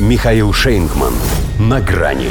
[0.00, 1.12] Михаил Шейнгман.
[1.60, 2.30] На грани.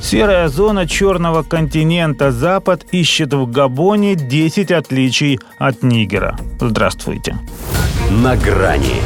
[0.00, 6.38] Серая зона черного континента Запад ищет в Габоне 10 отличий от Нигера.
[6.60, 7.36] Здравствуйте.
[8.08, 9.02] На грани.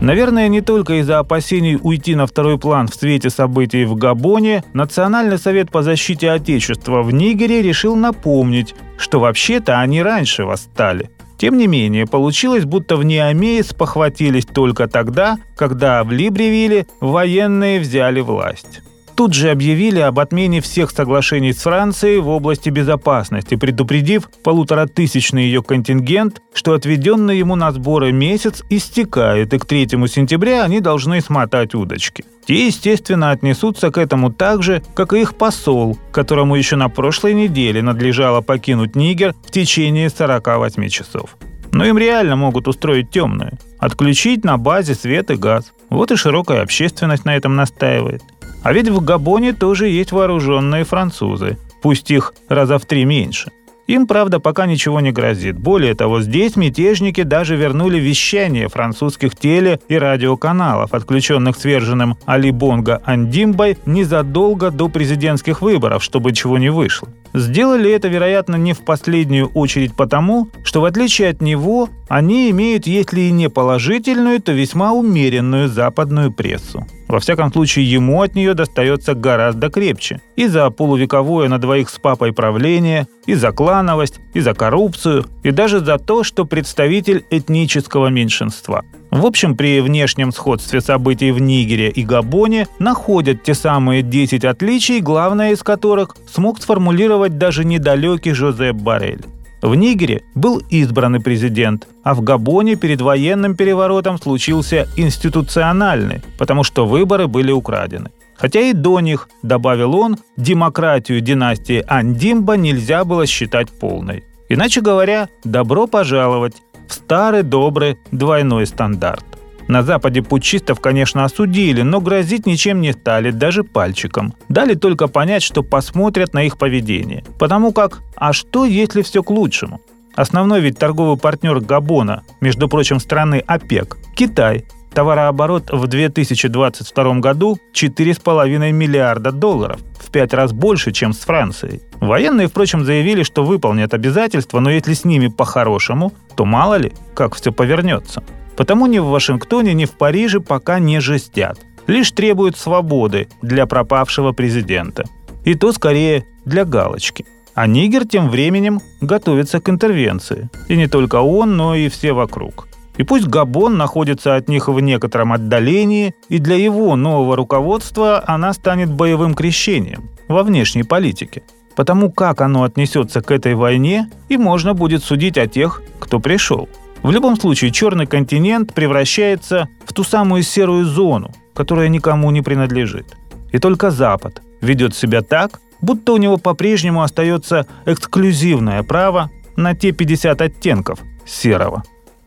[0.00, 5.38] Наверное, не только из-за опасений уйти на второй план в свете событий в Габоне, Национальный
[5.38, 11.10] совет по защите Отечества в Нигере решил напомнить, что вообще-то они раньше восстали.
[11.38, 18.20] Тем не менее, получилось, будто в Ниамее спохватились только тогда, когда в Либревиле военные взяли
[18.20, 18.82] власть
[19.18, 25.60] тут же объявили об отмене всех соглашений с Францией в области безопасности, предупредив полуторатысячный ее
[25.60, 31.74] контингент, что отведенный ему на сборы месяц истекает, и к 3 сентября они должны смотать
[31.74, 32.24] удочки.
[32.46, 37.34] Те, естественно, отнесутся к этому так же, как и их посол, которому еще на прошлой
[37.34, 41.36] неделе надлежало покинуть Нигер в течение 48 часов.
[41.72, 43.58] Но им реально могут устроить темную.
[43.80, 45.72] Отключить на базе свет и газ.
[45.90, 48.22] Вот и широкая общественность на этом настаивает.
[48.62, 53.50] А ведь в Габоне тоже есть вооруженные французы, пусть их раза в три меньше.
[53.88, 55.58] Им, правда, пока ничего не грозит.
[55.58, 63.00] Более того, здесь мятежники даже вернули вещание французских теле- и радиоканалов, отключенных сверженным Али Бонго
[63.06, 67.08] Андимбой незадолго до президентских выборов, чтобы чего не вышло.
[67.32, 72.86] Сделали это, вероятно, не в последнюю очередь потому, что в отличие от него, они имеют,
[72.86, 76.86] если и не положительную, то весьма умеренную западную прессу.
[77.08, 80.20] Во всяком случае, ему от нее достается гораздо крепче.
[80.36, 85.50] И за полувековое на двоих с папой правление, и за клановость, и за коррупцию, и
[85.50, 88.84] даже за то, что представитель этнического меньшинства.
[89.10, 95.00] В общем, при внешнем сходстве событий в Нигере и Габоне находят те самые 10 отличий,
[95.00, 99.24] главное из которых смог сформулировать даже недалекий Жозеп Барель.
[99.62, 106.86] В Нигере был избранный президент, а в Габоне перед военным переворотом случился институциональный, потому что
[106.86, 108.10] выборы были украдены.
[108.36, 114.24] Хотя и до них, добавил он, демократию династии Андимба нельзя было считать полной.
[114.48, 116.54] Иначе говоря, добро пожаловать
[116.86, 119.24] в старый добрый двойной стандарт.
[119.68, 124.34] На Западе путчистов, конечно, осудили, но грозить ничем не стали, даже пальчиком.
[124.48, 127.22] Дали только понять, что посмотрят на их поведение.
[127.38, 129.80] Потому как, а что, если все к лучшему?
[130.14, 134.64] Основной ведь торговый партнер Габона, между прочим, страны ОПЕК, Китай.
[134.92, 141.82] Товарооборот в 2022 году 4,5 миллиарда долларов, в пять раз больше, чем с Францией.
[142.00, 147.36] Военные, впрочем, заявили, что выполнят обязательства, но если с ними по-хорошему, то мало ли, как
[147.36, 148.24] все повернется.
[148.58, 151.60] Потому ни в Вашингтоне, ни в Париже пока не жестят.
[151.86, 155.04] Лишь требуют свободы для пропавшего президента.
[155.44, 157.24] И то скорее для галочки.
[157.54, 160.50] А Нигер тем временем готовится к интервенции.
[160.66, 162.66] И не только он, но и все вокруг.
[162.96, 168.52] И пусть Габон находится от них в некотором отдалении, и для его нового руководства она
[168.52, 171.44] станет боевым крещением во внешней политике.
[171.76, 176.68] Потому как оно отнесется к этой войне, и можно будет судить о тех, кто пришел.
[177.02, 183.16] В любом случае, черный континент превращается в ту самую серую зону, которая никому не принадлежит.
[183.52, 189.92] И только Запад ведет себя так, будто у него по-прежнему остается эксклюзивное право на те
[189.92, 191.82] 50 оттенков серого.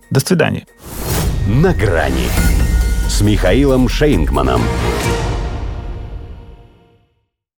[0.10, 0.66] До свидания.
[1.48, 2.28] На грани
[3.08, 4.62] с Михаилом Шейнгманом.